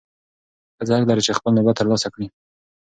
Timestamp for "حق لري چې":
0.97-1.37